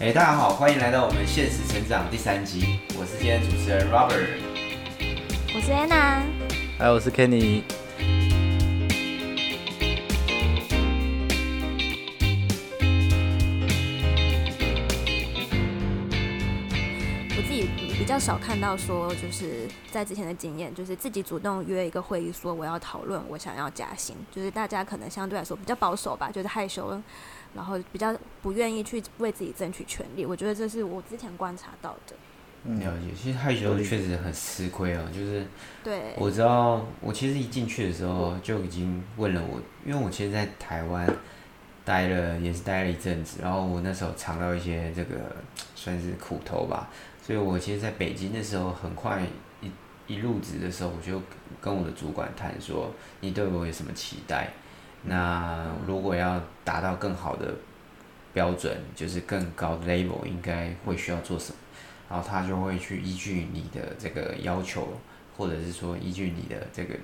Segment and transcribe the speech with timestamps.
[0.00, 2.80] 哎，大家好，欢迎来到我们现实成长第三集。
[2.98, 4.26] 我是今天主持人 Robert，
[5.54, 6.22] 我是 Anna，
[6.76, 7.62] 还有我是 Kenny。
[18.04, 27.00] 比较少看到说，就是在之前的经验，就是自己主动约一个会议，说我要讨论我想要加薪，就是大家可能相对来说比较保守吧，就是害羞。
[27.54, 32.14] 然后比较不愿意去为自己争取权利，我觉得这是我之前观察到的。
[32.74, 35.08] 了解，其实害羞确实很吃亏哦。
[35.10, 35.46] 就是
[35.82, 41.08] 对，我知道，我其实一进去的时候就已经问了我，因为我其实，在台湾
[41.86, 45.14] 待了也是待了一阵子，然后我那时候尝到一些这个
[45.74, 46.90] 算是苦头吧，
[47.24, 49.22] 所以我其实在北京的时候，很快
[49.62, 49.70] 一
[50.06, 51.22] 一入职的时候，我就
[51.58, 54.50] 跟我的主管谈说，你对我有什么期待？
[55.04, 57.54] 那如果要达到更好的
[58.34, 61.56] 标准，就是更高的 level，应该会需要做什么？
[62.10, 64.86] 然后他就会去依据你的这个要求，
[65.34, 66.94] 或者是说依据你的这个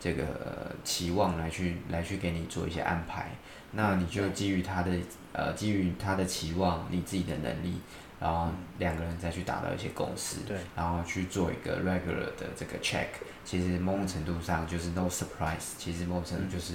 [0.00, 3.30] 这个期望来去来去给你做一些安排。
[3.70, 4.90] 那你就基于他的
[5.32, 7.76] 呃基于他的期望，你自己的能力，
[8.22, 13.08] 然后两个人再去打到一些共识，对，然后去做一个 regular 的这个 check。
[13.44, 16.74] 其实某种程度上就是 no surprise，其实某种程度就是。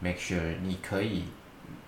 [0.00, 1.24] make sure 你可以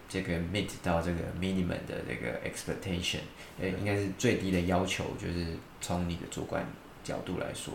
[0.08, 3.18] 这个 meet 到这个 minimum 的这个 expectation，
[3.60, 5.44] 呃，应该是最低的要求，就是
[5.82, 6.64] 从你的主观
[7.02, 7.74] 角度来说，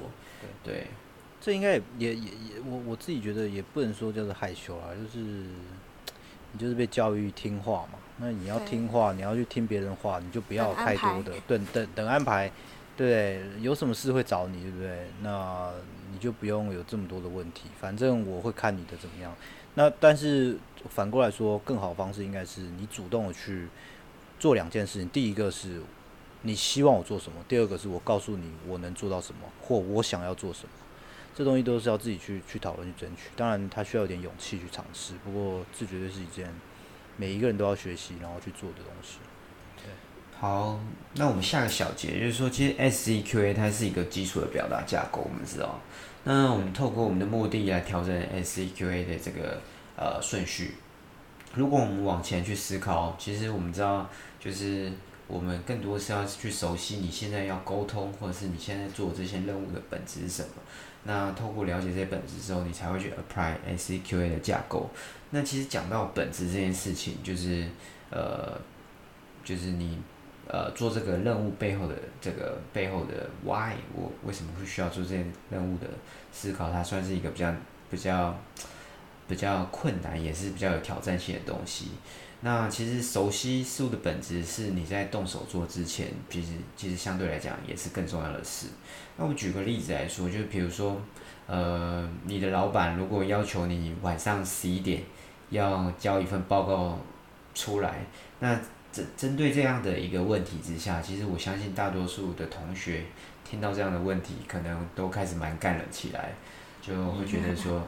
[0.63, 0.87] 对，
[1.39, 5.19] 这应该也也也，我我自己觉得也不能说叫做害羞啊，就是
[6.53, 12.51] 你就是被教育听话嘛，那你要听话，你要去听别人话，你就不要太多的等等等安排，
[12.95, 15.07] 对，有什么事会找你，对不对？
[15.21, 15.71] 那
[16.11, 19.35] 你就不用有这么多的问题，反正我会看你的怎么样。
[19.73, 20.57] 那但是
[20.89, 23.67] 反过来说，更好的方式应该是你主动的去
[24.39, 25.09] 做两件事情。
[25.09, 25.81] 第一个是
[26.43, 30.69] 你希望我做什么，第二个是我告诉你我能做到什么，或我想要做什么。
[31.33, 33.29] 这东西都是要自己去去讨论去争取。
[33.37, 35.13] 当然，他需要一点勇气去尝试。
[35.23, 36.53] 不过，这绝对是一件
[37.17, 39.17] 每一个人都要学习然后去做的东西。
[39.77, 39.85] 对。
[40.39, 40.79] 好，
[41.13, 45.79] 那我们下个小节就是说，其实 SCQA 它是一个基础的表达架构，我们知道。
[46.23, 49.61] 那我们透过我们的目的来调整 SCQA 的这个
[49.95, 50.75] 呃顺序。
[51.53, 54.91] 如果我们往前去思考，其实我们知道，就是
[55.27, 60.49] 我们更多是要去熟悉你现在要沟通，或者是你现在做这些任务的本质是什么。
[61.03, 64.89] 那透过了解这些本质之后，你才会去 apply SQA 的架构。
[65.29, 67.67] 那其实讲到本质这件事情，就是
[68.09, 68.59] 呃，
[69.43, 69.97] 就是你。
[70.47, 75.87] 呃，做这个任务背后的这个背后的 why，我为什么会需要做这件任务的
[76.29, 77.53] 思考，它算是一个比较
[77.89, 78.37] 比较
[79.29, 81.91] 比较困难，也是比较有挑战性的东西。
[82.43, 88.67] 那其实熟悉事物的本质是你在动手做之前，其实其实相对来讲也是更重要的事。
[89.15, 90.99] 那我举个例子来说，就比如说，
[91.45, 95.03] 呃，你的老板如果要求你晚上十一点
[95.51, 96.97] 要交一份报告
[97.53, 98.03] 出来，
[98.39, 98.59] 那
[98.91, 103.03] 针针对这样的一个问题之下，其实我相信大多数的同学
[103.47, 106.33] 听到这样的问题，可能都开始蛮干了起来，
[106.81, 107.87] 就会觉得说，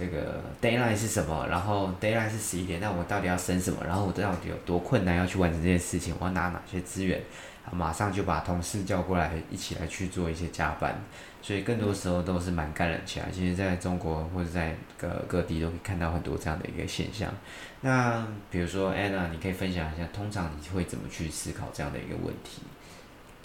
[0.00, 1.46] 这个 deadline 是什么？
[1.50, 3.84] 然后 deadline 是十一点，那我到底要升什么？
[3.84, 6.14] 然后我到底有多困难要去完成这件事情？
[6.18, 7.20] 我要拿哪些资源？
[7.70, 10.98] 马上就把同事叫过来，一起来去做一些加班。
[11.42, 13.30] 所以更多时候都是蛮干了起来。
[13.30, 17.30] 其实在中国或者在各各地都可以看到很多这样的一个现象。
[17.82, 22.62] 那比如说 Anna，你可以分享一下，通常你会怎么去思考这样的一个问题？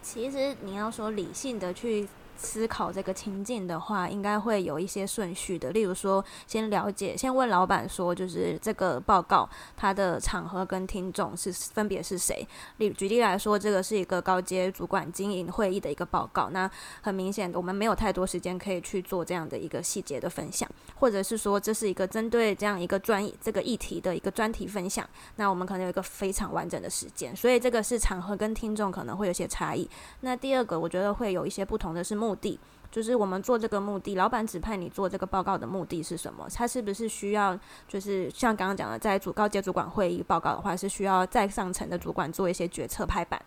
[0.01, 2.07] 其实你要说理性的去。
[2.37, 5.71] 思考这个情境的话，应该会有一些顺序的。
[5.71, 9.47] 例如说，先了解，先问老板说，就是这个报告
[9.77, 12.45] 它的场合跟听众是分别是谁。
[12.77, 16.49] 例举例来说，这个是一个高阶主管经营会议的一个报告。
[16.49, 16.69] 那
[17.01, 25.07] 很明显，我们没有太多时间可以去做这样的一个细节的分享，或者是说，这是一个针对这样一个专这个议题的一个专题分享。
[25.37, 29.89] 那我们可能有一个非常完整的时间，所以这个是场合跟听众可能会有些差异。
[30.21, 32.24] 那第二个，我觉得会有一些不同的是。
[32.25, 32.59] 目的
[32.91, 36.47] 就是我们做这个目的，老板指派你做这个报告的目的是什么？
[36.55, 37.57] 他是不是需要
[37.87, 43.39] 就是像刚刚讲的，在主高阶主管会议报告的话，是需要再上层的主管做一些决策拍板？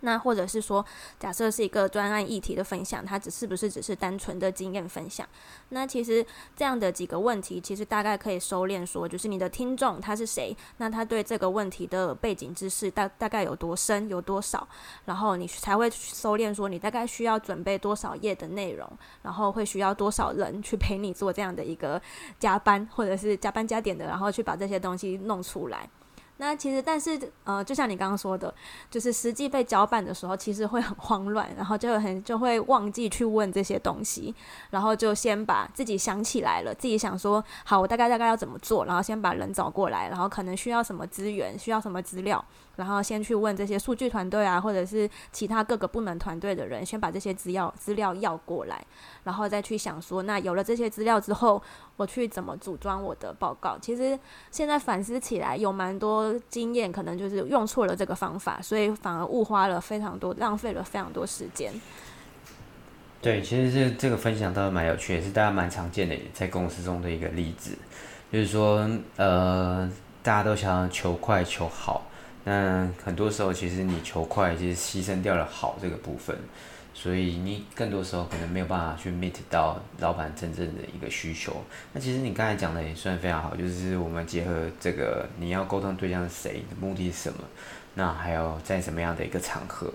[0.00, 0.84] 那或者是说，
[1.18, 5.26] 假设是一个专案议题的分享，它只是不是只是单纯的经验分享？
[5.70, 6.24] 那其实
[6.56, 10.56] 这样的几个问题，其实大概可以收敛说，就是你的听众他是谁？
[10.76, 14.66] 那他对这个问题的背景知识大大概有多深，有多少？
[15.04, 18.90] 然后你才会收敛说，你大概需要准备多少页的内容，
[19.22, 22.00] 然后会需要多少人去陪你做这样的一个
[22.38, 25.88] 加班，或者是加班加点的，然后去把这些东西弄出来。
[26.40, 28.52] 那其实，但是呃，就像你刚刚说的，
[28.88, 34.32] 就是实际被搅拌的时候，其实会很慌乱，然后就很就会忘记去问这些东西，
[34.70, 42.42] 然后就先把自己想起来了，自己想说好，我大概大概要怎么做，然后先把人找过来，然后可能需要什么资源，需要什么资料，
[42.78, 48.82] 然后先去问这些数据团队啊，或者是其他各个部门团队的人，先把这些资料资料要过来，
[49.24, 51.62] 然后再去想说，那有了这些资料之后，
[51.96, 53.76] 我去怎么组装我的报告。
[53.78, 54.18] 其实
[54.50, 56.34] 现在反思起来，有蛮多。
[56.48, 61.72] 经验可能就是用错了这个方法，所以反而误花了非常多，浪费了非常多时间。
[63.20, 67.76] 对，其实这这个分享倒是蛮有趣，也是大家蛮常见的，在公司中的一个例子，
[68.32, 69.90] 就是说，呃，
[70.22, 72.06] 大家都想要求快求好，
[72.44, 76.36] 那很多时候其实你求快，其实牺牲掉了好这个部分。
[76.94, 81.62] 所以你更多时候可能没有办法去 meet 到老板真正的一个需求。
[81.92, 87.38] 那其实你刚才讲的也算非常好，就是我们结合这个你要沟通对象是谁，目的是什么，
[87.94, 89.88] 那还有在什么样的一个场合。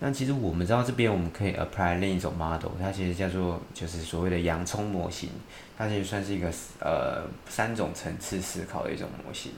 [0.00, 5.28] 那其实我们知道这边我们可以 apply 另一种 model，它其实叫做就是所谓的洋葱模型，
[5.76, 6.50] 它其实算是一个
[6.80, 9.52] 呃三种层次思考的一种模型。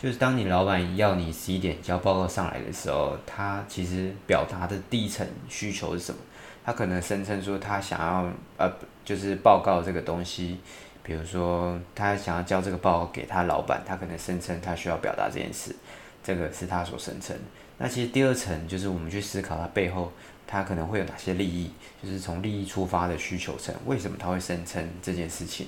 [0.00, 6.20] 就是当你老板要你十一点交报告上来的时候，他其实表达的第一层需求是什么？
[6.64, 8.72] 他可能声称说他想要呃，
[9.04, 10.60] 就是报告这个东西，
[11.02, 15.74] 比如说他想要交这个报告给他老板，他可能声称他需要表达这件事，
[16.22, 17.36] 这个是他所声称。
[17.78, 20.12] 那其实第二层就是我们去思考他背后
[20.46, 25.66] 他可能会有哪些利益，就是从利益出发的需求层，为什么他会声称这件事情？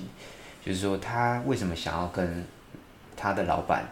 [0.63, 2.45] 就是说他为什么想要跟
[3.17, 3.89] 他的老板，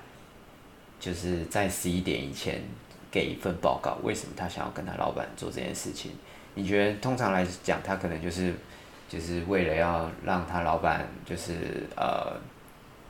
[1.00, 2.62] 就是在十一点以前
[3.10, 3.98] 给一份报告？
[4.04, 6.12] 为什么他想要跟他老板做这件事情？
[6.56, 8.54] 你觉得通常来讲，他可能就是
[9.08, 11.54] 就是为了要让他老板就是
[11.96, 12.34] 呃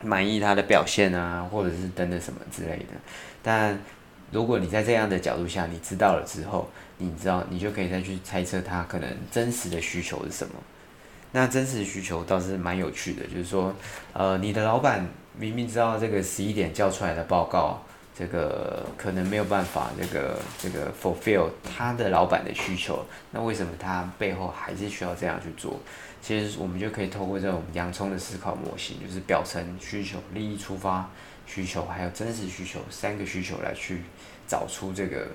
[0.04, 2.94] 满意他的表现啊，或者是等等什么之类的。
[3.42, 3.78] 但
[4.32, 10.54] 如果你在这样的角度下，你知道了之后，你知道你就可以再去猜测他可能真实的需求是什么。
[11.32, 13.74] 那真实需求倒是蛮有趣的，就是说，
[14.14, 15.08] 呃，你的老板
[15.40, 17.82] 明明知道这个十一点交出来的报告。
[18.18, 25.80] 这个可能没有办法，这个这个 fulfill 他的老板的需求，那为什么他背后还是需要这样去做？
[26.22, 31.10] 其实我们就可以透过这种洋葱的思考模型，就是表层需求、利益出发
[31.48, 34.02] 需求，还有真实需求三个需求来去
[34.46, 35.28] 找出这个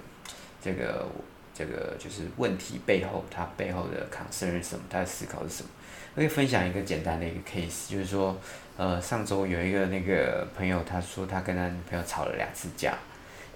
[0.62, 1.06] 这个
[1.54, 5.70] 这个就是问题背后，它背后的 concern 是什么，他的思考是什么？
[6.14, 8.36] 可以分享一个简单的一个 case，就是说。
[8.76, 12.94] 呃，上周有一个那个朋友，他说他跟他女朋友吵了两次架。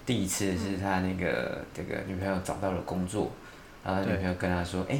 [0.05, 3.29] 第一次是他那个这个女朋友找到了工作，
[3.83, 4.99] 然后女朋友跟他说：“哎，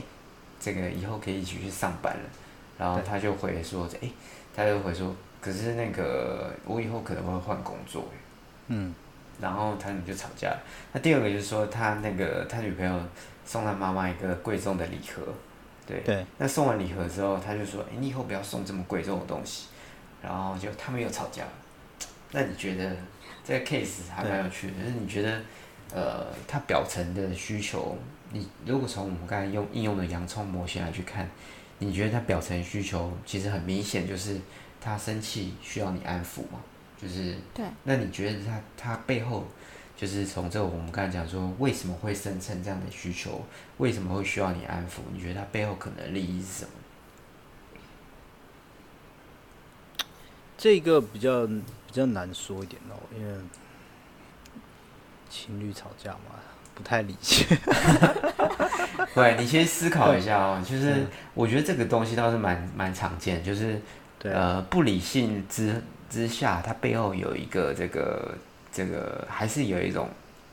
[0.60, 2.24] 这个以后可以一起去上班了。”
[2.77, 4.10] 然后他就回说：“哎，
[4.56, 8.06] 他就回说，可是那个我以后可能会换工作。”
[8.68, 8.94] 嗯。
[9.42, 10.54] 然后他们就吵架。
[10.92, 12.94] 那第二个就是说，他那个他女朋友
[13.45, 15.24] 送他妈妈一个贵重的礼盒，
[15.88, 16.01] 对。
[16.01, 16.25] 对。
[16.38, 19.69] 那送完礼盒之后，他就说：“哎，你以后不要送这么贵重的东西。”
[20.21, 21.51] 然后就他们又吵架了，
[22.31, 22.95] 那你觉得
[23.44, 24.74] 这个 case 还蛮有趣的？
[24.74, 25.42] 就是你觉得，
[25.94, 27.98] 呃，他表层的需求，
[28.31, 31.30] 你如果从我们刚才用应用的洋葱模型来去看，
[31.80, 34.38] 你觉得他表层需求其实很明显，就是
[34.81, 36.60] 他生气需要你安抚嘛？
[37.01, 37.66] 就是对。
[37.83, 39.48] 那你觉得他他背后，
[39.95, 43.42] 就是从这我们刚才讲说，为什么会生成这样的需求？
[43.78, 44.99] 为什么会需要你安抚？
[45.14, 46.71] 你觉得他背后可能利益是什么？
[50.59, 53.33] 这个比较比较难说一点哦，因为
[55.30, 56.35] 情侣吵架嘛，
[56.75, 57.47] 不太理性。
[59.16, 60.61] 对，你先思考一下哦。
[60.69, 63.80] 就是我觉得这个东西倒是蛮蛮常见，就是
[64.23, 68.37] 呃不理性之之下，它背后有一个这个
[68.69, 70.09] 这个还是有一种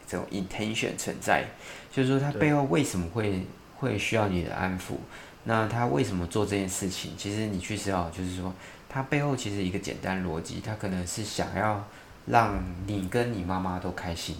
[0.06, 1.44] 这种 intention 存在，
[1.90, 3.44] 就是说它背后为什么会
[3.78, 4.94] 会需要你的安抚？
[5.46, 7.12] 那他为什么做这件事情？
[7.16, 8.52] 其实你去思考，就是说。
[8.88, 11.84] 他背后其实一个简单逻辑，他可能是想要
[12.26, 12.54] 让
[12.86, 14.34] 你跟你妈妈都开心，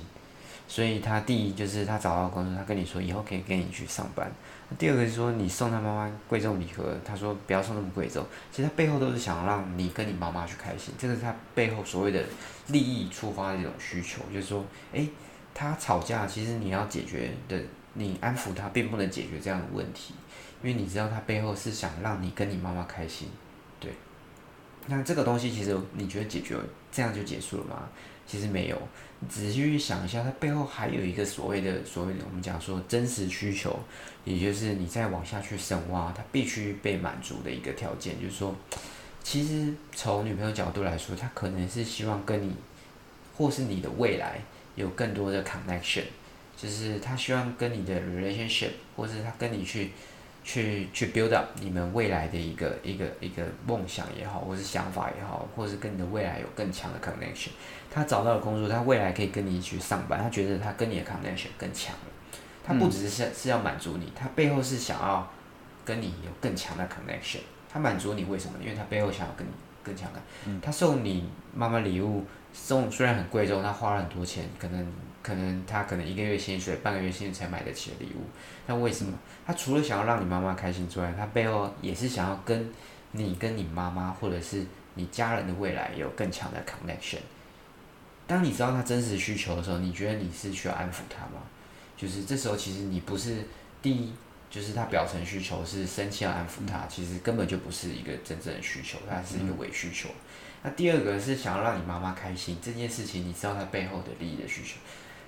[0.67, 4.33] 所以他第一就是他找到工作，他跟你说以后可以跟你去上班。
[4.79, 12.25] 第二个是说你送他妈妈贵重礼盒，他说不要送那么贵重，其实他背后都是想让你跟你妈妈去开心，这个是他背后所谓的
[12.69, 15.07] 利益出发的一种需求，就是说，诶，
[15.53, 17.61] 他吵架其实你要解决的，
[17.93, 20.15] 你安抚他并不能解决这样的问题，
[20.67, 23.29] 因为你知道他背后是想让你跟你妈妈开心。
[23.79, 23.93] 对
[24.87, 26.57] 那这个东西其实你觉得解决
[26.91, 27.89] 这样就结束了吗？
[28.27, 28.77] 其实没有，
[29.21, 33.79] 你仔细去想一下，它背后还有一个所谓的所谓的我们讲说真实需求，
[34.25, 38.53] 也就是你再往下去深挖，它必须被满足的一个条件，就是说，
[39.23, 42.53] 其实从女朋友角度来说，她可能是希望跟你
[43.37, 44.41] 或是你的未来
[44.75, 46.03] 有更多的 connection，
[46.57, 49.93] 就是他希望跟你的 relationship，或是他跟你去
[50.47, 57.49] 去去 build up 你们未来的一个一个一个梦想也好，或是想法也好，或是跟你的未来有更强的 connection。
[57.93, 62.01] 他找到了工作，他未来可以跟你去上班，他觉得他跟你的 connection 更强了。
[62.65, 65.29] 他不只是是要满足你，他背后是想要
[65.85, 67.41] 跟你有更强的 connection。
[67.69, 68.55] 他满足你为什么？
[68.63, 69.51] 因为他背后想要跟你
[69.83, 70.21] 更强的。
[70.63, 74.87] 他送你妈妈礼物，送虽然很贵重，他花了很多钱，可能
[75.27, 78.23] 可能他可能一个月薪水、半个月薪水才买得起的礼物。
[78.69, 79.13] 那为什么？
[79.45, 82.73] 他除了想要让你妈妈开心之外，他背后也是想要跟
[83.11, 84.65] 你、跟你妈妈或者是
[84.95, 87.19] 你家人的未来有更强的 connection。
[88.29, 91.43] 当你知道他真实需求的时候，你觉得你是需要安抚他吗？
[91.97, 93.39] 就是这时候，其实你不是
[93.83, 94.13] 第一，
[94.49, 100.09] 就是他表层需求是生气要安抚他，其实根本就不是一个真正的需求，它是一个伪需求。
[100.63, 104.77] 那第二个是想要让你妈妈开心这件事情，你知道他背后的利益的需求。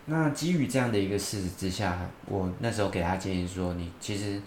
[0.08, 4.40] 那基于这样的一个事实之下，我那时候给他建议说，你其实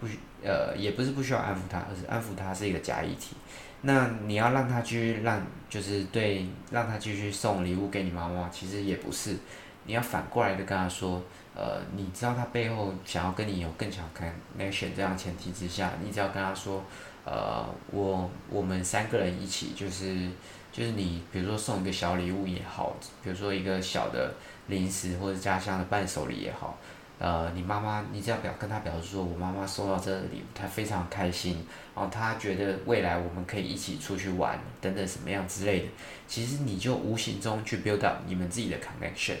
[0.00, 3.36] 不需呃，也不是不需要安抚他，而是安抚他是一个假议题。
[3.82, 9.36] 那你要让他继续让，就是对，让他继续送礼物给你妈妈，其实也不是。
[9.84, 11.22] 你要反过来的跟他说。
[11.54, 16.82] 呃，你知道他背后想要跟你有更强 connection 这样前提之下，你只要跟他说，
[17.24, 20.28] 呃，我我们三个人一起，就是
[20.72, 24.34] 就是你，比如说送一个小礼物也好，比如说一个小的
[24.66, 26.76] 零食或者家乡的伴手礼也好，
[27.18, 31.64] 呃，你妈妈，你只要表跟她表示说我妈妈收到这个礼物，她非常开心，
[31.94, 35.86] 然后她觉得未来我们可以一起出去玩等等什么样之类的，
[36.26, 39.36] 其实你就无形中去 build up 你们自己的 connection。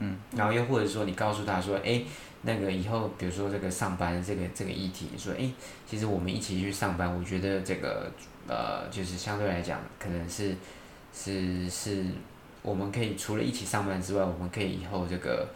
[0.00, 2.00] 嗯，然后又或者说你告诉她说，哎，
[2.42, 5.50] 那个以后比如说这个上班这个这个议题，说，哎，
[5.86, 8.10] 其实我们一起去上班，我觉得这个
[8.46, 10.54] 呃，就是相对来讲，可能是
[11.12, 12.04] 是是，
[12.62, 15.48] 我们可以除了一起上班之外，我们可以以后这个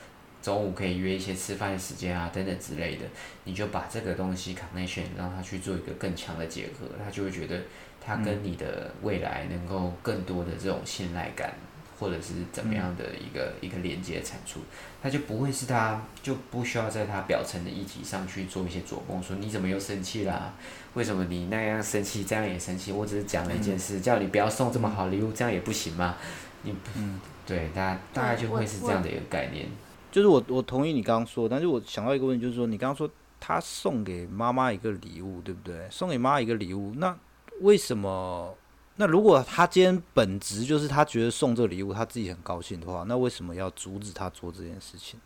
[0.43, 3.07] 中午可以约一些吃饭的时间啊，等等之类的，
[3.45, 7.61] 你就把这个东西 connection 让他去做一个更强的结合，他就会觉得
[8.05, 11.55] 他跟你的未来能够更多的这种信赖感。
[12.03, 14.59] 或者是怎么样的一个一个连接产出，
[15.01, 20.53] 他就不会是他就不需要在他表层的议题上去做一些琢磨，说你怎么又生气啦？
[20.95, 22.91] 为什么你那样生气，这样也生气？
[22.91, 26.17] 我只是讲了一件事，叫你不要送这么好礼物，这样也不行吗？
[26.63, 29.69] 你嗯，对，大大概就会是这样的一个概念。
[30.11, 35.89] 就是我我同意你刚刚说，但是我想到一个问题，就是说你刚刚说他送给妈妈一个礼物，对不对？
[35.89, 37.17] 送给妈妈一个礼物，那
[37.61, 38.55] 为什么？
[38.97, 45.19] 那如果他今天本质就是他觉得送这个礼物他自己很高兴的话，那为什么要阻止他做这件事情？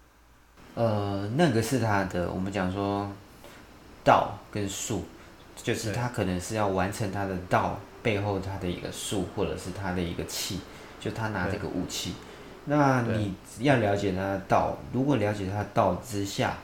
[0.76, 3.10] 呃，那个是他的，我们讲说
[4.04, 5.04] 道跟术，
[5.56, 10.60] 就是他可能是要完成他的道背后他的一个术，或者是他的一个气，
[11.00, 12.14] 就他拿这个武器。
[12.66, 16.56] 那你要了解他的道，如果了解他的道之下，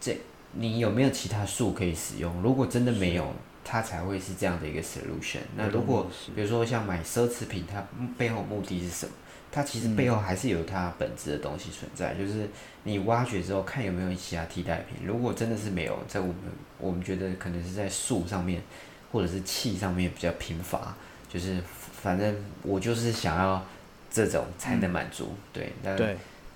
[0.00, 0.16] 这
[0.52, 2.40] 你有没有其他术可以使用？
[2.40, 3.26] 如果真的没有。
[3.64, 5.40] 它才会是这样的一个 solution。
[5.56, 7.84] 那如果比如说像买奢侈品，它
[8.16, 9.12] 背后目的是什么？
[9.52, 12.14] 它其实背后还是有它本质的东西存在。
[12.14, 12.48] 就是
[12.84, 15.04] 你挖掘之后，看有没有其他替代品。
[15.04, 16.36] 如果真的是没有，在我们
[16.78, 18.62] 我们觉得可能是在树上面，
[19.10, 20.94] 或者是气上面比较贫乏。
[21.28, 21.60] 就是
[22.00, 23.64] 反正我就是想要
[24.10, 25.34] 这种才能满足。
[25.52, 25.96] 对，那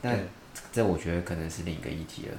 [0.02, 0.16] 那
[0.72, 2.38] 这我觉得可能是另一个议题了。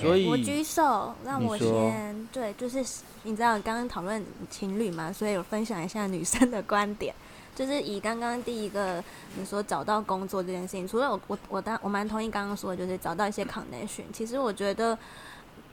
[0.00, 2.84] 所以我举手，让我先对，就是
[3.22, 7.14] 你知道刚刚讨论情侣嘛，所以我分享一下女生的观点，
[7.54, 9.02] 就是以刚刚第一个
[9.36, 14.98] 你说找到工作这件事情，除了我我我当我蛮同意刚刚说的，就是找到一些 connection，其实我觉得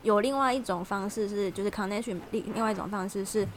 [0.01, 3.47] 有另外一种方式是，就是 connection 另另外一种方式是。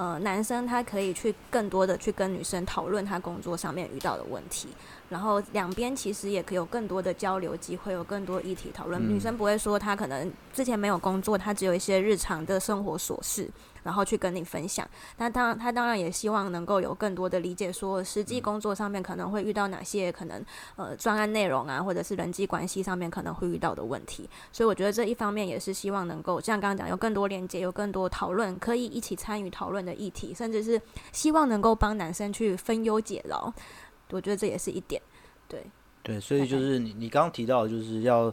[0.00, 4.68] 呃，男生他可以去更多的去跟女生讨论他工作上面遇到的问题，
[5.08, 9.00] 然后两边其实也可以有更多的交流机会，有更多议题讨论。
[9.00, 13.48] 女生不会说她可能之前没有工作，她只有一些日常的生活琐事。
[13.84, 14.86] 然后去跟你分享，
[15.16, 20.44] 那当她当然也希望能够有更多的理解，说实际工作上面可能会遇到哪些可能
[20.76, 24.28] 呃专案内容啊，或者是人际关系上面可能会遇到的问题。
[24.52, 30.78] 所以我觉得这一方面也是希望能够像刚刚讲，有更多连接，有更多讨论，可以一起参与讨论的议题，甚至是
[31.12, 33.50] 希望能够帮男生去分忧解劳。
[34.10, 35.00] 我觉得这也是一点，
[35.48, 35.64] 对
[36.02, 38.32] 对，所以就是你你刚刚提到就是要。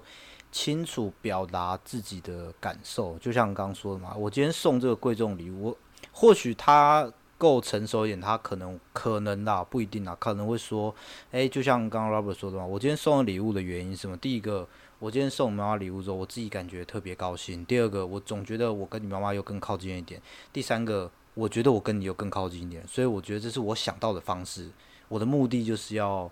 [0.52, 5.76] 清楚表达自己的感受，就像刚刚说的嘛，我今天送这个贵重礼物，
[6.14, 10.96] 或许他够成熟一点，他可能可能啦，不一定啦，可能会说，
[11.32, 14.16] 诶，就像刚刚 Robert 说的嘛，我今天送的礼物的原因是什么？
[14.16, 14.66] 第一个，
[14.98, 20.22] 我今天送妈妈礼物之后，我自己感觉特别高兴；第二个，我总觉得我跟你妈妈又更靠近一点；
[20.54, 24.70] 第三个，我觉得我跟你又更靠近一点，所以我觉得这是我想到的方式。
[25.08, 26.30] 我的目的就是要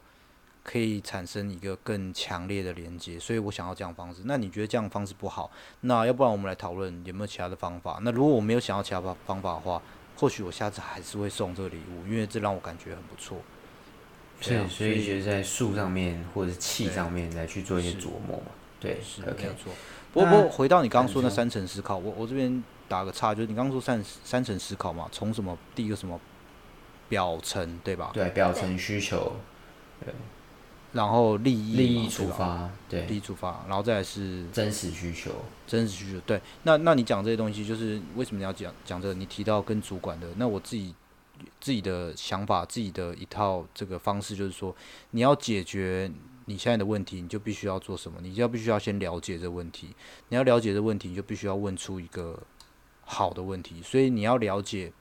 [0.64, 4.22] 可以产生一个更强烈的连接，所以我想要这样方式。
[4.26, 5.52] 那你觉得这样方式不好？
[5.82, 8.00] 那要不然我们来讨论有没有其他的方法？
[8.02, 9.82] 那如果我没有想要其他方方法的话，
[10.16, 13.40] 或许我下次还是会送这个礼物，因为这让我感觉很不错。
[14.42, 18.52] 所以，所以就是在树上面或者是气上面来去做一些琢磨嘛。
[18.80, 19.72] 对，是没有错。
[20.12, 26.20] 不过，不过回到你刚刚说那三层思考，我我这边打个岔，就是你刚刚说三三层思考嘛，从什么第一个什么
[27.14, 28.10] 表层对吧？
[28.12, 29.34] 对，表层需求。
[30.04, 30.12] 对。
[30.94, 35.32] 然后利益利益出发，对，利益出发，然后再来是真实需求，
[35.68, 36.42] 真实需求，对。
[36.64, 39.14] 那那你讲这些东西，就是为什么你要讲讲这个？
[39.14, 40.94] 你提到跟主管的，那我自己
[41.60, 44.76] 自己的想法，自己的一套这个方式，就是说，
[45.12, 46.12] 你要解决
[46.46, 48.20] 你现在的问题，你就必须要做什么？
[48.22, 49.96] 你就要必须要先了解这个问题。
[50.30, 52.40] 你要了解这问题，你就必须要问出一个
[53.02, 53.82] 好的问题。
[53.82, 54.94] 所以你要了解，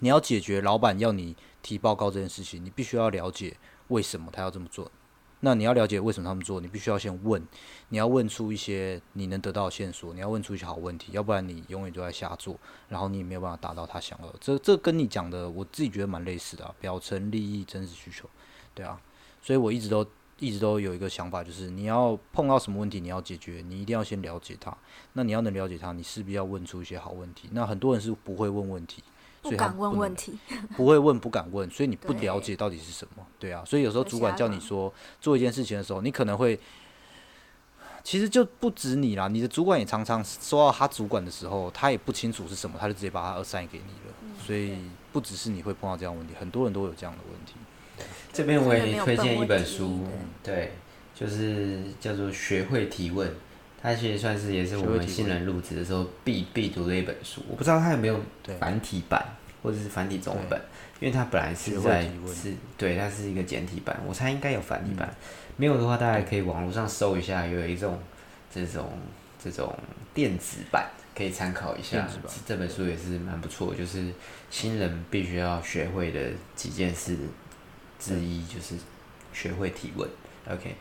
[0.00, 3.56] 你要解决老板要你提报告这件事情，你必须要了解。
[3.88, 4.90] 为什么他要这么做？
[5.40, 7.46] 那你要了解为什么他们做，你必须要先问，
[7.90, 14.34] 你要问出一些你能得到的线索，你要问出一些好问题，要不然你永远都在瞎做，然后你也没有办法达到他想要的。
[14.40, 18.28] 这这跟你讲的，我自己觉得蛮类似的，表层利益、真实需求，
[18.74, 19.00] 对啊。
[19.40, 20.04] 所以我一直都
[20.40, 24.76] 一直都有一个想法，就是你要碰到什么问题，你要解决，你一定要先了解他。
[25.12, 27.48] 那你要能了解他，你势必要问出一些好问题。
[27.52, 29.04] 那很多人是不会问问题。
[29.50, 30.38] 不敢问问题，
[30.76, 36.58] 不会问，不敢问，所以你不了解到底是什么，对啊，所以有时候主管叫你说做一件事情的时候，你可能会，
[38.02, 44.76] 其实就不止你啦，你的主管也常常说到他主管的时候，他也不清楚是什么，他就直接把他 assign 给你了，所以
[45.12, 47.54] 不只是你会碰到这样问题，很多人都有这样的问题。
[48.32, 50.00] 这边我也推荐一本书，
[50.42, 50.72] 对，
[51.14, 53.28] 就是叫做《学会提问》。
[53.86, 57.40] 它其实算是也是我们新人入职的时候必必读的一本书。
[57.48, 58.20] 我不知道它有没有
[58.58, 59.24] 繁体版
[59.62, 60.60] 或者是繁体中本，
[60.98, 63.96] 因为它本来是在是对，它是一个简体版。
[64.04, 65.08] 我猜应该有繁体版，
[65.56, 67.96] 没有的话，大家可以网络上搜一下，有一种
[68.52, 68.90] 这种
[69.40, 69.72] 这种
[70.12, 72.08] 电子版可以参考一下。
[72.44, 74.12] 这本书也是蛮不错，就是
[74.50, 76.20] 新人必须要学会的
[76.56, 77.16] 几件事
[78.00, 78.74] 之一，就是
[79.32, 80.10] 学会提问。
[80.50, 80.74] OK。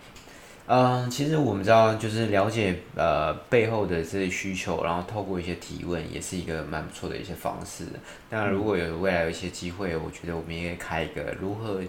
[0.67, 7.86] 嗯，其实我们知道，就是了解呃背后的这些需求，然后透过一些提问，也是一个蛮不错的一些方式。
[8.32, 11.80] 那如果有未来有一些机会，我觉得我们也可以开一个如何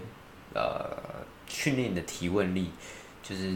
[0.53, 0.95] 呃
[1.47, 2.69] 训练你的提问力，
[3.23, 3.51] 就是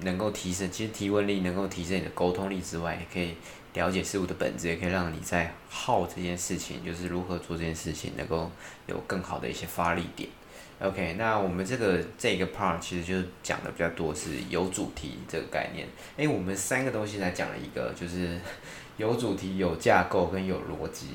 [0.00, 3.36] 能够提升，其实提问力能够提升你的沟通力之外，也可以
[3.74, 8.50] 了解事物的本质，也可以让你在好这件事情，就是如何做这件事情，能够
[8.88, 10.28] 有更好的一些发力点。
[10.84, 15.88] OK，那我们这个这个 part 其实就是讲的比较多是有主题这个概念。
[16.18, 18.38] 哎，我们三个东西才讲了一个，就是
[18.98, 21.12] 有主题、有架构跟有逻辑。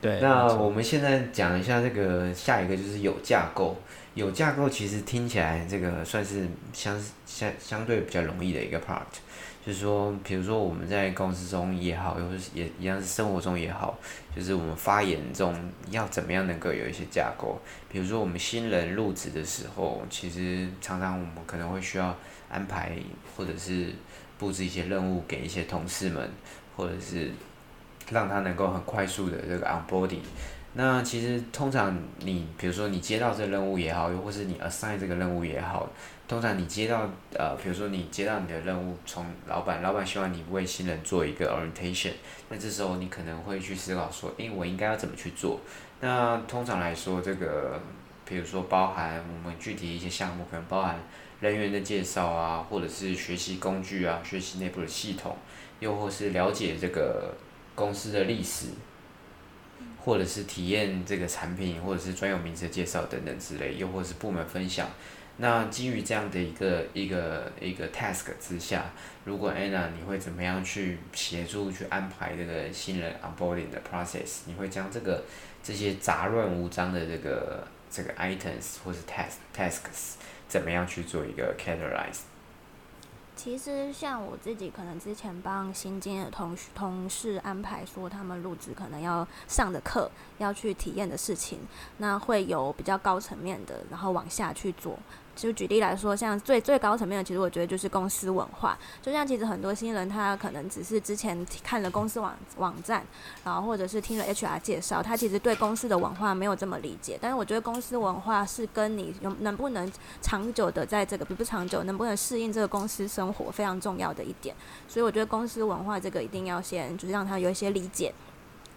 [0.00, 0.20] 对。
[0.20, 3.76] 那我们现在讲一下这个下一个就是有架构。
[4.14, 9.02] 有架构其实听起来这个算是相相相对比较容易的一个 part。
[9.66, 13.98] 就是说，比如说我们在公司中也好，又是也一样是生活中也好，
[14.34, 15.52] 就是我们发言中
[15.90, 17.60] 要怎么样能够有一些架构。
[17.90, 22.16] 比如说我们新人入职的时候，其实常常我们可能会需要
[22.48, 22.92] 安排
[23.36, 23.92] 或者是
[24.38, 26.30] 布置一些任务给一些同事们，
[26.76, 27.32] 或者是
[28.08, 30.20] 让他能够很快速的这个 onboarding。
[30.78, 35.88] 那其实通常你比如说你接到这任务也好，又或是你 assign 这个任务也好。
[36.28, 42.10] 通常你接到呃，比如说你接到你的任务，从老板，老板希望你为新人做一个 orientation，
[42.50, 45.60] 那这时候你可能会去思考说，诶，我应该要怎么去做？
[46.00, 47.80] 那通常来说，这个
[48.26, 50.98] 比如说包含我们具体一些项目，可能包含
[51.40, 55.36] 人员的介绍啊，或者是学习工具啊，学习内部的系统，
[55.78, 57.32] 又或是了解这个
[57.76, 58.66] 公司的历史，
[60.06, 64.88] 或者是体验这个产品，或者是专有名词介绍等等之类，又或是部门分享。
[65.38, 68.84] 那基于这样的一个一个一个 task 之下，
[69.24, 74.42] 如果 Anna 你会怎么样去协助去安排这个新人 onboarding 的 process？
[74.46, 75.24] 你会将这个
[75.60, 80.14] 这些杂乱无章的这个这个 items 或是 task tasks
[80.46, 82.20] 怎么样去做一个 categorize？
[83.36, 91.60] 其实像我自己可能之前帮新进的同同事安排说他们入职可能要上的课，要去体验的事情，
[91.98, 94.98] 那会有比较高层面的，然后往下去做。
[95.36, 98.76] 就举例来说，像最最高层面的，其实我觉得就是公司文化。
[99.02, 103.04] 就像其实很多新人，他可能只是之前看了公司网网站，
[103.44, 107.18] 然后或者是听了 HR 介绍，他其实对公司的文化没有这么理解。
[107.20, 114.56] 但是我觉得公司文化是跟你能不能长久的在这个，不长久，能不能适应这个公司生活非常重要的一点。
[114.88, 118.14] 所以我觉得公司文化这个一定要先就是让他有一些理解。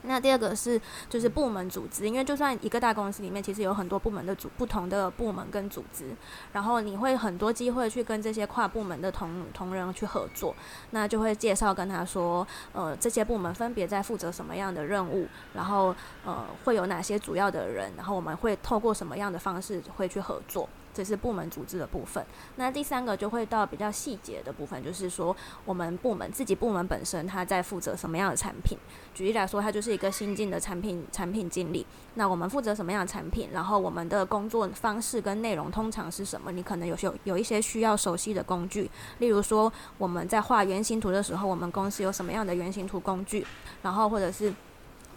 [0.04, 6.16] 那第二个是就是部门组织，因为就算一个大公司里面，其实有很多部门的组不同的部门跟组织，
[6.54, 10.56] 然后你会很多机会去跟这些跨部门的同同仁去合作，
[10.92, 15.94] 那就会介绍跟他说，呃，这些部门分别在负责什么样的任务，然后
[16.26, 20.68] 呃会有哪些主要的人，然后我们会透过什么样的方式会去合作。
[21.00, 22.22] 这是部门组织的部分。
[22.58, 25.34] 那第三个就会到比较细节的部分，就是说
[25.64, 28.78] 我们部门自己部门本身他在负责什么样的产品。
[29.14, 31.88] 举例来说，他就是一个新进的产品产品经理。
[32.16, 33.48] 那我们负责什么样的产品？
[33.54, 36.52] 然后我们的工作方式跟内容通常是什么？
[36.52, 43.48] 你可能有有有一些需要熟悉的工具，例如说我们在画原型图的时候，我们公司有什么样的原型图工具？
[43.82, 44.54] 然后或者是。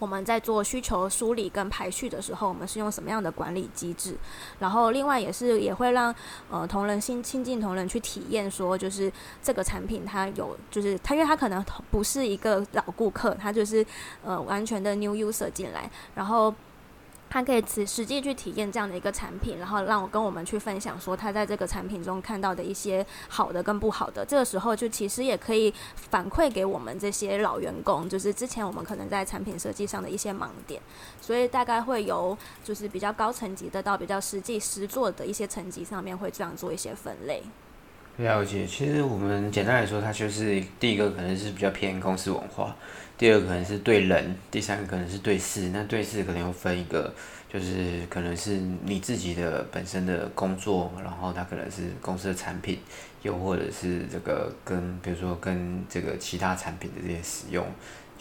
[0.03, 4.17] 我们在做需求梳理跟排序的时候，我们是用什么样的管理机制？
[4.59, 6.12] 然后另外也是也会让
[6.51, 13.87] 呃同仁新亲近同仁去体验，说就是这个产品它有就是它，因为它可能不是一个老顾客，它就是
[14.25, 16.53] 呃完全的 new user 进来，然后。
[17.33, 24.23] 他可以实实际去体验这样的一个产品，然后让我跟我们去分享说他在这个产品中看到的一些好的跟不好的。
[24.23, 30.79] 这个时候就其实也可以反馈给我们这些老员工，就是之前我们可能在产品设计上的一些盲点。
[31.23, 37.42] 所以大概会由就是比较高层级的到比较实际实做的一些层级上面会这样做一些分类。
[38.18, 42.77] 了解，其实我们简单来说，它就是第一个可能是比较偏公司文化。
[43.23, 45.71] 第二可能是对人，第三个可能是对事。
[45.73, 47.15] 那对事可能又分一个，
[47.49, 52.81] 就是可能是你自己的本身的工作，然后它可能是公司的产品，
[53.23, 57.65] 又或者是这个跟比如说跟这个其他产品的这些使用。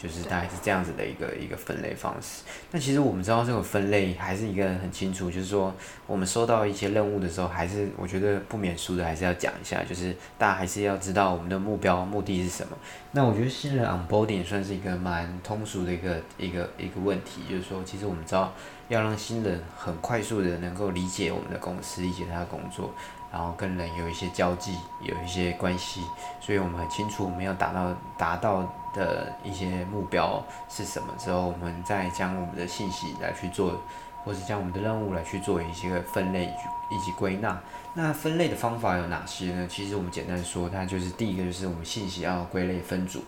[0.02, 2.42] 就是大概是这样子的一个一个分类方式。
[2.72, 5.72] 那其实我们知道这个分类还是一个很清楚，就是说
[6.06, 12.76] 我们收到一些任务的时候，还是我觉得不免俗的还是要讲一下，就是大家还是要知道我们的目标目的是什么。
[13.12, 18.52] 那我觉得新人 onboarding 算是一个蛮通俗的一个一个一个问题，就是说其实我们知道
[18.88, 22.92] 要让新人很快速的能够理解我们的公司，理解他的工作。
[23.32, 26.02] 然后跟人有一些交际，有一些关系，
[26.38, 33.80] 所以我们很清楚我们要达到达到的一些目标是什么之后，我们再将我们的信息来去做，
[34.22, 36.52] 或是将我们的任务来去做一些分类
[36.90, 37.58] 以及归纳。
[37.94, 39.66] 那分类的方法有哪些呢？
[39.66, 43.24] 其实我们简单说，它就是第一个就是我们信息要归类分组。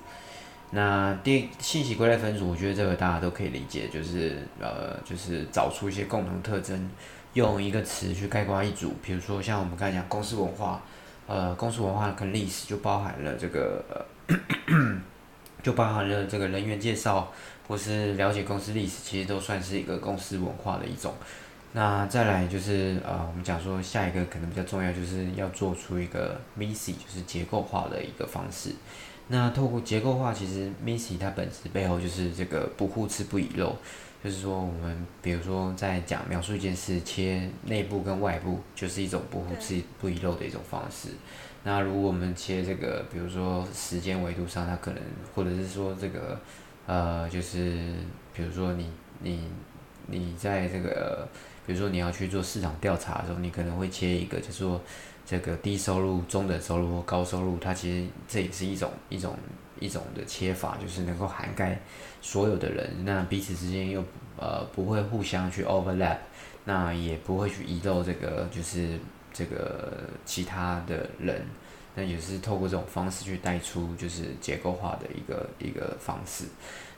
[0.70, 6.90] 那第信息归类分组，我觉得这个大家都可以理解，就是呃，就是找出一些共同特征。
[7.34, 10.82] 用一个词去概括一组，比如说像我们刚才讲公司文化，
[11.26, 13.84] 呃，公司文化跟历史就包含了这个，
[15.62, 17.30] 就包含了这个人员介绍
[17.68, 21.12] 或是了解公司历史，其实都算是一个公司文化的一种。
[21.72, 28.70] 那再来就是呃，我们讲说下一个可能比较重要，就是要做出一个 MISI，就是结构化的一个方式。
[29.26, 33.76] 那透过结构化，其实 MISI 它本质背后就是这个不互斥不遗漏。
[34.24, 41.10] 就是说，我们比如说在讲描述一件事，切内部跟外部，就是一种不互斥不遗漏的一种方式。
[41.62, 45.02] 那如果我们切这个，比如说时间维度上，它可能
[45.34, 46.40] 或者是说这个，
[46.86, 47.92] 呃，就是
[48.32, 49.42] 比如说你你
[50.06, 51.28] 你在这个，
[51.66, 54.80] 比如说你要去做市场调查的时候，你可能会切一个，就是说
[55.26, 59.36] 这个低收入、中等收入或高收入，它其实这也是一种一种。
[59.80, 61.78] 一种的切法就是能够涵盖
[62.22, 64.02] 所有的人，那彼此之间又
[64.36, 66.18] 呃不会互相去 overlap，
[66.64, 68.98] 那也不会去遗漏这个就是
[69.32, 69.92] 这个
[70.24, 71.44] 其他的人，
[71.94, 76.44] 那也是透过这种方式去带出就是结构化的一个一个方式。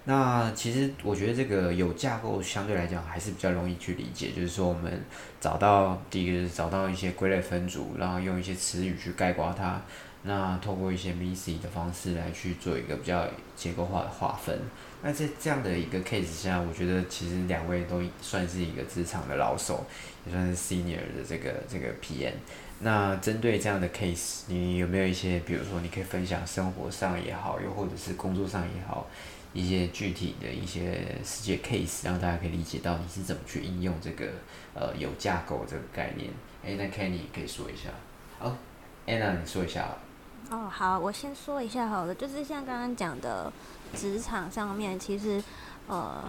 [0.05, 5.05] 那其实我觉得这个有架构相对来讲还是比较容易去理解，就是说我们
[5.41, 9.83] 找到第一个是找到一些归类分组，然后用一些词语去概括它。
[10.27, 14.59] 那透过一些 MISI 的方式来去做一个比较结构化的划分。
[15.03, 19.87] 那在这样的一个 case 下，我觉得其实两位都算是一个职场的老手，
[20.27, 22.33] 也算是 senior 的这个这个 PM。
[22.81, 29.07] 那针对这样的 case，你有没有一些，比如说你可以分享生活上也好，又或者是工作上也好，
[29.53, 34.27] 一些具体的一些世界 case，让大家可以理解到你是怎么去应用这个
[34.75, 36.31] 呃有架构这个概念。
[36.65, 37.91] 哎，那 Kenny 可以说一下。
[38.41, 38.57] 好
[39.07, 39.97] ，Anna 你说一下。
[40.50, 43.52] 哦，好，我先说一下好了，就是像刚刚讲的，
[43.94, 45.42] 职场上面其实，
[45.88, 46.22] 呃，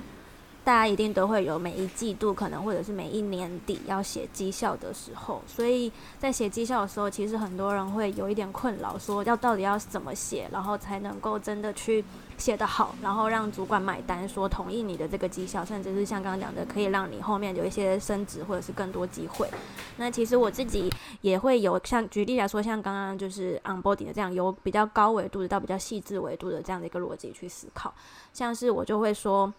[0.64, 12.04] 大家一定都会有每一季度可能或者是每一年底要写绩效的时候，所以在写绩效的时候，其实很多人会有一点困扰，说要到底要怎么写，然后才能够真的去。
[12.38, 19.50] 写得好，然后让主管买单，说同意你的这个绩效，甚至是像刚刚讲的，可以让你后面有一些升职或者是更多机会。
[19.98, 27.94] 那其实我自己也会有像举例来说，像刚刚就是 onboarding 的这样，有比较高维度的到比较细致维度的这样的一个逻辑去思考。
[28.32, 29.52] 像是我就会说，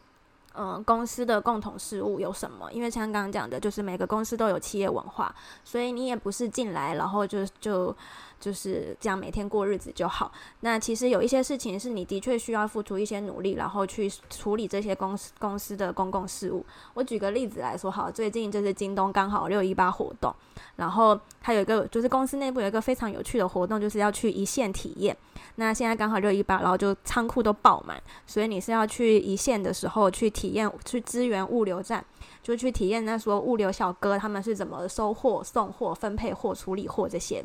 [0.55, 2.73] 嗯，公司的共同事务有什么？
[2.73, 7.95] 因为像刚刚讲的，就是每个公司都有企业文化，所以你也不是进来然后就就
[8.41, 10.31] 就是这样每天过日子就好。
[10.61, 16.65] 那其实有一些事情是你的确需要付出一些努力，然后去处理这些公司公司的公共事务。
[16.95, 20.35] 我举个例子来说，好，最近就是京东刚好六一八活动，
[20.77, 25.17] 然后它有一个就是公司内部有一个非常有趣的活动，就是要去一线体验。
[25.57, 32.05] 那现在刚好六一八，然后就仓库都爆满，所以你是要去一线的时候去体验，去支援物流站，
[32.43, 37.45] 就去体验那说物流小哥他们是怎么收货、送货、分配货、处理货这些。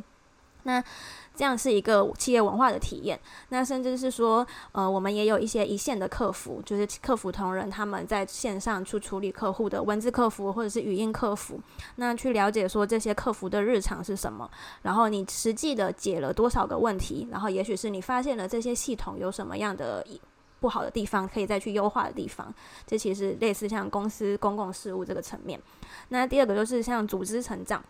[0.64, 0.84] 那
[1.36, 3.20] 这样是一个企业文化的体验。
[3.50, 11.60] 那甚至是说，呃，我们也有一些一线的客服，就是客服同仁，他们在线上去处理客户的文字客服或者是语音客服，
[11.96, 14.50] 那去了解说这些客服的日常是什么，
[14.84, 20.06] 然后你实际的解了多少个问题，然后也许是你发现了这些系统有什么样的
[20.60, 22.54] 不好的地方，可以再去优化的地方。
[22.86, 25.60] 这其实类似像公司公共事务这个层面。
[26.10, 27.84] 那第二个就是像组织成长。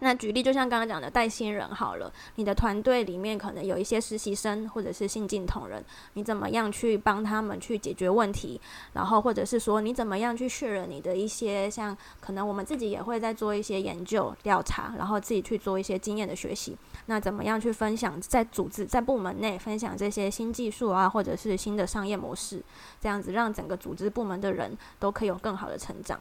[0.00, 8.60] 那举例，就像刚刚讲的带新人好了，你的团队里面可能有一些实习生或者是新进同仁，你怎么样去帮他们去解决问题？
[8.94, 16.76] 然后或者是说，你怎么样去确认你的一些像可能我们自己也会在做一些研究调查，然后自己去做一些经验的学习。
[17.06, 22.60] 那怎么样去分享在组织在部门内分享这些新技术啊，或者是新的商业模式，
[23.00, 26.20] 这样子让整个组织部门的人都可以有更好的成长。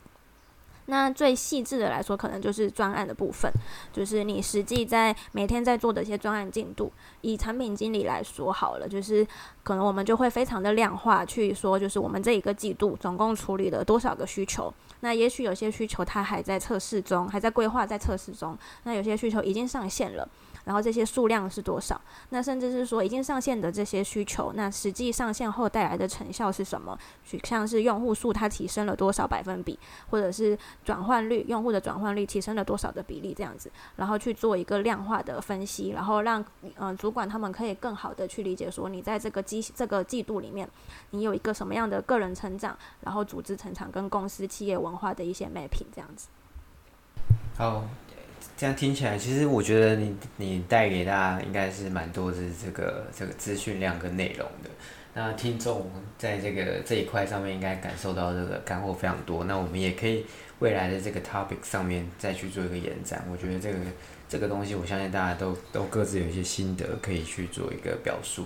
[0.91, 3.49] 那最细致的来说，可能就是专案的部分，
[3.93, 6.91] 就是你实际在每天在做的一些专案进度。
[7.21, 9.25] 以产品经理来说好了，就是
[9.63, 14.73] 可能我们就会非常的量化去说，就是我们这一个季度总共处理了多少个需求。
[14.99, 20.27] 那也许有些需求它还在测试中，还在规划在测试中，那有些需求已经上线了。
[20.65, 22.00] 然后这些数量是多少？
[22.30, 26.97] 那甚至是说已经上线的这些需求，那实际上线后带来的成效是什么？
[27.43, 29.78] 像是用户数它提升了多少百分比，
[30.10, 36.43] 或者是转换率，用户的转换率提升了多少的比例这样子，然后去做一个量化的分析，然后让
[36.78, 40.69] 嗯主管他们可以更好的去理解说你在这个季这个季度里面，
[41.12, 46.28] 你有一个什么样的个人成长，然后组织成长跟公司企业文化的一些 mapping 这样子。
[47.58, 47.84] 好。
[48.62, 54.69] 这样听起来，其实我觉得你你带给大家应该是蛮多的这个这个资讯量跟内容的。
[55.15, 59.45] 那听众在这个这一块上面应该感受到这个干货非常多。
[59.45, 60.24] 那我们也可以
[60.60, 63.26] 未来的这个 topic 上面再去做一个延展。
[63.32, 63.80] 我觉得这个
[64.30, 68.45] 这个东西，我相信大家都都各自有一些心得可以去做一个表述。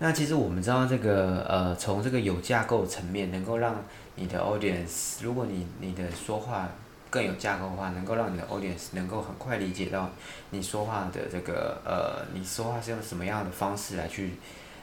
[0.00, 3.80] 那其实我们知道这个呃，从这个有架构层面，能够让
[4.16, 6.68] 你的 audience，如果你你的说话。
[7.12, 10.10] 更有架构化，能够让你的 audience 能够很快理解到
[10.48, 14.30] 你说话的这个呃，你说话是用什么样的方式来去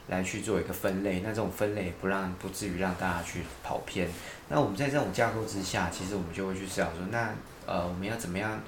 [0.09, 1.21] 来去做一个分类。
[1.21, 4.07] 那这种分类不让不至于让大家去跑偏。
[4.47, 7.33] 那我们在这种架构之下，其实我们就会去思考说，那
[7.65, 8.59] 呃，我们要怎么样？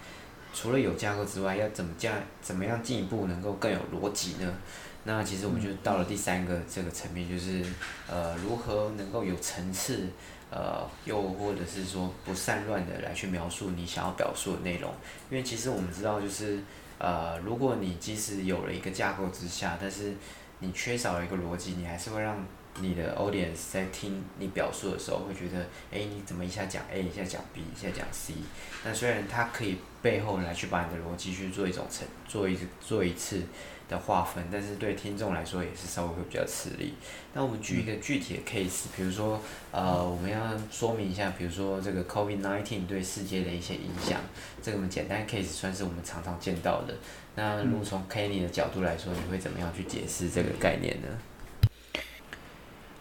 [0.55, 4.51] 除了有架构之外，要怎么加怎么样进一步能够更有逻辑呢？
[5.03, 7.63] 那其实我们就到了第三个这个层面，就是
[8.09, 10.07] 呃，如何能够有层次。
[10.51, 14.93] 呃，又或者是说不散乱的来去描述你想要表述的内容，
[15.29, 16.59] 因为其实我们知道，就是
[16.99, 20.13] 呃，如果你即使有了一个架构之下，但是
[20.59, 22.45] 你缺少了一个逻辑，你还是会让
[22.79, 28.33] 你的 audience 在听你表述的时候会觉得，哎，你怎么一下讲 A，一下讲 B，一下讲 C？
[28.83, 33.41] 那虽然它可以背后来去把你的逻辑去做一种成，做一做一次。
[33.91, 36.93] 的划分，但是对听众来说也是稍微会比较吃力。
[37.33, 39.37] 那我们举一个具体的 case，比如说，
[39.69, 40.39] 呃，我们要
[40.71, 44.21] 说明一下，比如说这个 COVID-19 对世界的一些影响，
[44.63, 46.95] 这个简单 case 算是我们常常见到的。
[47.35, 51.07] 那如果从 Kenny 的角度来说，你会怎么样去解释这个概念呢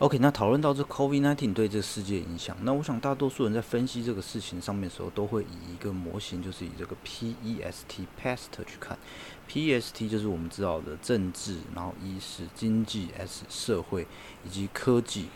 [0.01, 8.99] ？OK，那讨论到这 COVID-19 对这个世界影响，那我想大多数人在分析这个事情上面的时候，都会以一个模型，就是以这个 PEST（Pest） 去看。
[9.47, 14.07] PEST 就是我们知道的政治，然后 E 是经济，S 社会
[14.43, 15.27] 以及科技。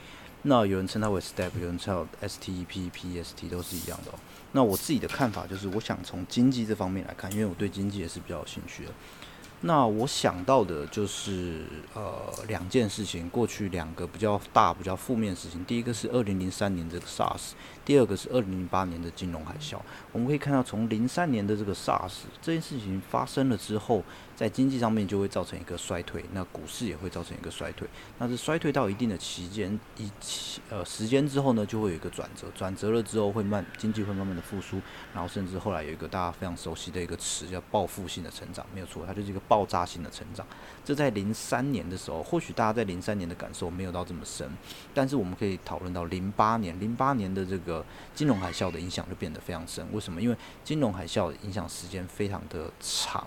[0.46, 4.12] 那有人称它为 STEP，有人称 STEP，PEST 都是一样的。
[4.53, 8.92] 那我自己的看法就是，我想从经济这方面来看，因为我对经济也是比较有兴趣的。
[9.66, 11.62] 那我想到的就是
[11.94, 15.64] 呃两件事情，过去两个比较大、比较负面的事情。
[15.64, 17.53] 第一个是二零零三年这个 SARS，
[17.85, 19.79] 第二个是二零零八年的金融海啸。
[20.12, 24.03] 我们可以看到，从零三年的这个 SARS 这件事情发生了之后。
[24.35, 27.88] 在经济上面就会造成一个衰退，那股市也会造成一个衰退。
[28.18, 34.81] 那是衰退到一定的期间一期呃时间之后呢，就会有一个转折，转折了之后会慢经济会慢慢的复苏，
[35.12, 40.47] 然后甚至后来有一个大家非常熟悉的一个词叫报复性的成长，没有错，它就是一个爆炸性的成长。
[40.85, 44.51] 这在零三年的时候，或许大家在零三年的感受没有到这么深，
[44.92, 49.87] 但是我们可以讨论到零八年，零八年的这个金融海啸的影响就变得非常深。
[49.92, 50.20] 为什么？
[50.20, 53.27] 因为金融海啸影响时间非常的长，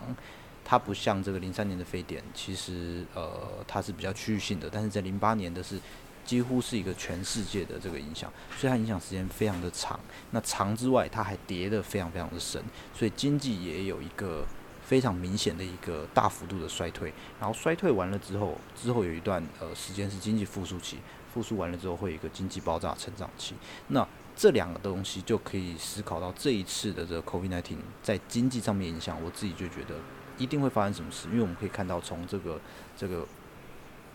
[0.68, 5.80] 它不像这个零三年的非典，其实呃它是比较区域性的，但是在零八年的是
[6.26, 9.98] 几乎是一个全世界的这个影响，所以它影响时间非常的长。
[10.32, 12.62] 那长之外，它还跌得非常非常的深，
[12.94, 14.46] 所以经济也有一个。
[14.88, 20.98] 非常明显的一个大幅度的衰退，然后衰退完了之后，之后有一段呃时间是经济复苏期，
[21.34, 23.54] 复苏完了之后会有一个经济爆炸成长期。
[23.90, 29.96] 那这两个东西就可以思考到这一次的这个 COVID-19 在经济上面影响，我自己就觉得
[30.38, 32.60] 一定会发生什么事，因为我们可以看到从这个
[32.96, 33.28] 这个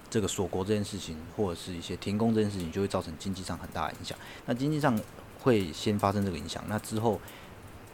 [0.09, 4.17] 这个锁国这件事情，或者是一些停工这件事情，就会造成经济上很大的影响。
[4.47, 4.99] 那经济上
[5.41, 7.21] 会先发生这个影响，那之后。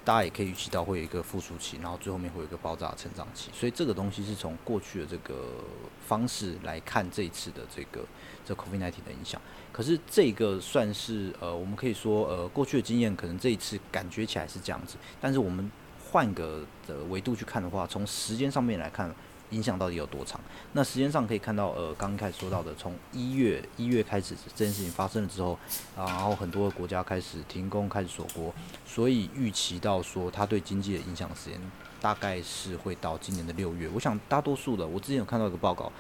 [0.05, 5.63] 大家也可以预期到会有一个复苏期，然后最后面会有一个爆炸成长期，所以这个东西是从过去的这个
[6.07, 8.03] 方式来看这一次的这个
[8.43, 9.39] 这 COVID-19 的影响。
[9.71, 15.71] 可是这个算是呃，我们可以说呃，过去的经验可能这一次感觉起来是这样子，但是我们
[16.11, 19.15] 换个的维度去看的话，从时间上面来看。
[19.51, 20.39] 影响到底有多长？
[20.75, 25.59] 那时间上可以看到，呃，刚开始说到的，从一月一月开始这件事情发生了之后，
[25.97, 31.59] 啊，然后很多国家开始停工，开始锁国，所以预期到说它对经济的影响时间
[31.99, 33.89] 大概是会到今年的六月。
[33.95, 35.91] 我想大多数的，我之前有看到一个报告。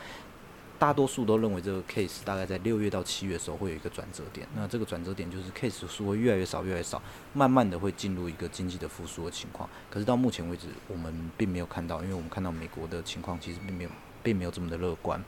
[0.78, 9.68] 大多数都认为这个 case 大概在六月到七月的时候会有一个转折点，那这个转折点就是 case 数会越来越少，越来越少，慢慢的会进入一个经济的复苏的情况。
[9.90, 13.90] 可是到目前为止，我们并没有看到，因为我们看到美国的情况其实并没有，
[14.22, 15.20] 并没有这么的乐观，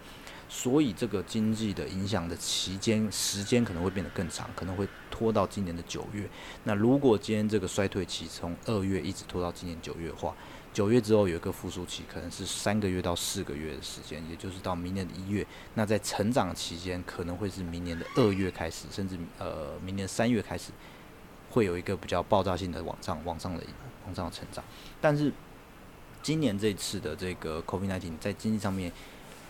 [0.48, 6.28] 所以这个经济的影响的期间时间可能会变得更长，可能会拖到今年的九月。
[6.62, 10.32] 那如果今天这个衰退期从二月一直拖到今年九月的话，
[10.72, 15.46] 九月之后有一个复苏期，可能是三个月到四个月的时间，也就是到明年的一月。
[15.74, 20.70] 那在成长期间，可能会是明年的二月开始，甚至呃明年三月开始，
[21.50, 23.62] 会有一个比较爆炸性的往上、往上的、
[24.06, 24.64] 往上的成长。
[25.00, 25.32] 但是
[26.22, 28.92] 今年这次的这个 COVID-19 在经济上面。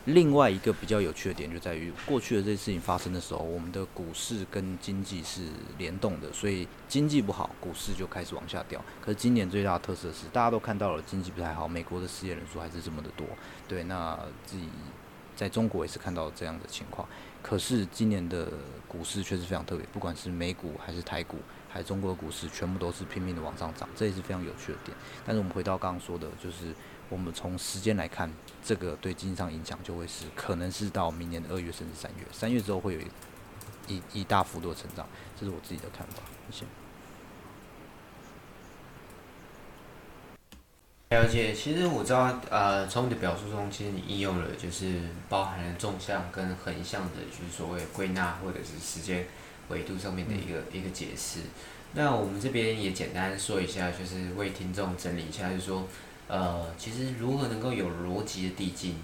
[0.06, 5.42] 另外一个比较有趣的点就在于，过去的这些事情发生的时候，我们的股市跟经济是
[5.76, 8.82] 联动的，所以经济不好，股市就开始往下掉。
[9.02, 13.26] 可是今年最大的特色是，大家都看到了经济不太好，美国的失业人数还是这么的多。
[13.68, 14.68] 对，那自己
[15.36, 17.06] 在中国也是看到这样的情况。
[17.42, 18.48] 可是今年的
[18.88, 21.36] 股市确实非常特别，不管是美股还是台股，
[21.68, 24.96] 还是中国的股市，全部都是拼命的往上涨，这也是非常有趣的点。
[25.26, 26.74] 但是我们回到刚刚说的，就是。
[27.10, 28.32] 我们从时间来看，
[28.64, 33.00] 这个对经济上影响就会是，可能是到明年的二月甚至三月，三月之后会有
[33.88, 35.04] 一一大幅度的成长，
[35.38, 36.22] 这是我自己的看法。
[36.52, 36.66] 谢谢。
[41.16, 49.26] 了解，其实我知道，呃，从你的表述中，其实你应用了就是包含了纵向跟横向的，就是所谓归纳或者是时间
[49.68, 51.40] 维度上面的一个一个解释。
[51.94, 55.88] 那我们这边也简单说一下，就是为听众整理一下，就是说。
[56.30, 58.94] 呃，其实如何能够有逻辑的递进，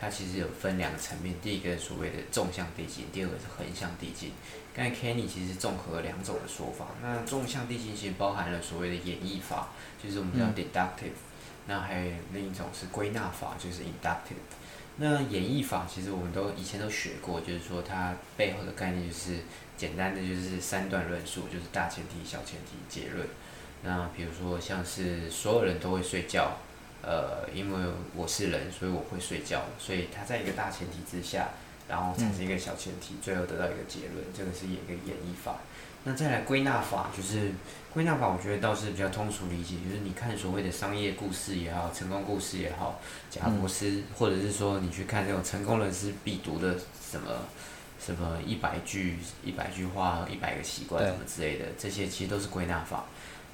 [0.00, 1.34] 它其实有分两个层面。
[1.42, 4.32] 第一个所谓的纵向递进，第二个是横向递进。
[4.74, 6.86] 刚才 Kenny 其实综合了两种的说法。
[7.02, 9.68] 那纵向递进其实包含了所谓的演绎法，
[10.02, 11.12] 就是我们叫 deductive。
[11.66, 14.40] 那还有另一种是归纳法，就是 inductive。
[14.96, 19.40] 那演绎法其实我们都以前都学过，就是说它背后的概念就是
[19.76, 23.28] 简单的就是三段论述，就是大前提、小前提、结论。
[23.82, 26.58] 那比如说像是所有人都会睡觉，
[27.02, 31.48] 呃，因为我是人，所以我会睡觉，所以它在一个大前提之下，
[31.88, 35.56] 然后产生一个小前提，最后得到一个结论，这个是一个演绎法。
[36.04, 37.52] 那再来归纳法，就是
[37.92, 46.76] 归纳法，我觉得倒是比较通俗理解，就是你看所谓的商业故事也好，成功故事也好，贾博士，或者是说你去看这种成功人士必读的
[47.10, 47.30] 什么
[48.04, 53.04] 什么一百句一百句话一百个习惯什么之类的，这些其实都是归纳法。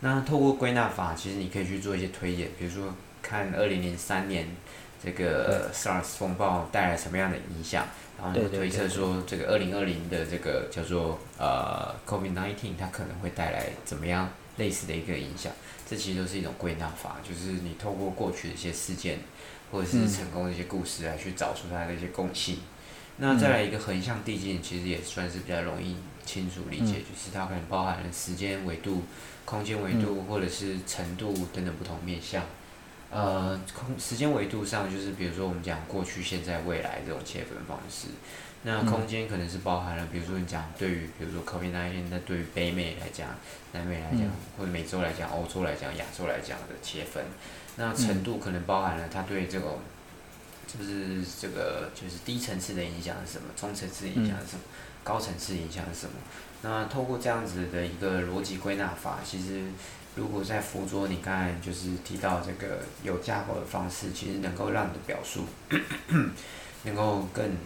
[0.01, 4.47] 那透过归纳法，其实你可以去做一些推演，比如说看二零零三年
[5.03, 7.85] 这个 SARS 风暴带来什么样的影响，
[8.17, 15.53] 然后推测说这个二零二零的这个叫做呃 COVID-19 它可能会带来怎么样类似的一个影响，
[15.89, 19.19] 这其实都是一种归纳法，就是你透过过去的一些事件
[19.73, 22.59] 或者是成功的一些故事来去找出它的一些共性。
[23.21, 25.97] 那再来一个横向递进，其实也算是比较容易
[26.29, 29.03] 清楚理解，就是它可能包含了时间维度。
[29.49, 32.45] 空间维度或者是程度等等不同面向，
[33.11, 38.09] 呃，空时间维度上就是比如说我们讲过去、现在、未来这种切分方式，
[38.65, 43.31] 那空间可能是包含了，比如说你讲对于比如说 COVID 那一天，那对于北美来讲、
[43.73, 47.25] 南美来讲，或者美洲来讲、欧洲来讲、亚洲来讲的切分，
[47.77, 49.79] 那程度可能包含了它对这种
[50.67, 54.63] 就是这个就是低层次的影响是什么，中层次的影响是什么，
[55.09, 56.13] 高层次影响是什么？
[56.61, 59.63] 那透过这样子的一个逻辑归纳法，其实
[60.17, 65.47] 如果在辅佐你刚才就是提到这个有架构的方式，其实能够让你的表述
[66.85, 67.57] 能够更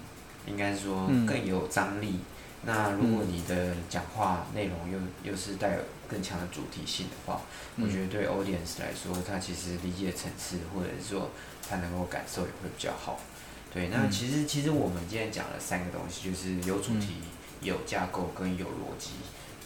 [0.46, 2.20] 应该说更有张力。
[2.64, 7.40] 那如果你的讲话内容又又是带有更强的主题性的话，
[7.76, 11.30] 我觉得对 audience 来说，他其实理解层次或者是说
[11.68, 13.18] 他能够感受也会比较好。
[13.72, 17.22] 对，那其实其实我们今天讲了三个东西，就是有主题、
[17.62, 19.12] 有架构跟有逻辑，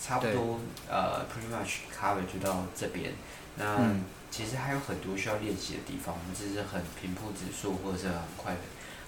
[0.00, 3.12] 差不多呃 pretty much cover 就到这边。
[3.56, 3.94] 那
[4.30, 8.60] 其实还有很多需要练习的地方，我们只是很平铺直述或者是很快的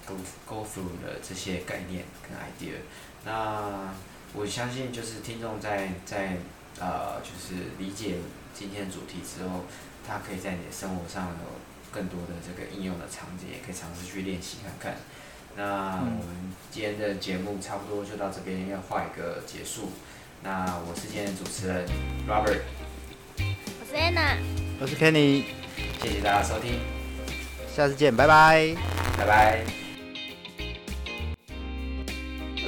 [0.05, 2.75] go go through 的这些概念跟 idea。
[3.23, 3.93] 那
[4.33, 6.37] 我相信，就是听众在在
[6.79, 8.17] 呃，就是理解
[8.53, 9.65] 今天的主题之后，
[10.05, 11.33] 他可以在你的生活上有
[11.91, 15.01] 更多的这个应用的场景，也可以尝试去练习看看。
[15.55, 19.91] 那我们今天的节目差不多就到这边，要画一个结束。
[20.41, 21.85] 那我是今天的主持人
[22.27, 22.61] Robert，
[23.37, 24.37] 我是 Anna，
[24.79, 25.43] 我是 Kenny，
[26.01, 26.79] 谢谢大家收听，
[27.75, 28.75] 下次见，拜拜，
[29.17, 29.78] 拜拜。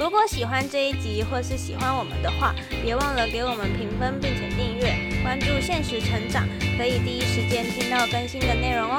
[0.02, 6.44] 如果喜欢这一集，或是喜欢我们的话，别忘了给我们评分，并且订阅、关注现实成长，
[6.76, 8.98] 可以第一时间听到更新的内容哦。